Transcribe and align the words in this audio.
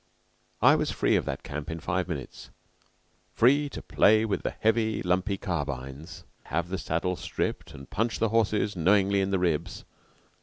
I 0.63 0.75
was 0.75 0.89
free 0.89 1.15
of 1.15 1.25
that 1.25 1.43
camp 1.43 1.69
in 1.69 1.79
five 1.79 2.07
minutes 2.09 2.49
free 3.35 3.69
to 3.69 3.83
play 3.83 4.25
with 4.25 4.41
the 4.41 4.49
heavy, 4.49 5.03
lumpy 5.03 5.37
carbines, 5.37 6.23
have 6.45 6.69
the 6.69 6.79
saddles 6.79 7.19
stripped, 7.19 7.75
and 7.75 7.87
punch 7.87 8.17
the 8.17 8.29
horses 8.29 8.75
knowingly 8.75 9.21
in 9.21 9.29
the 9.29 9.37
ribs. 9.37 9.85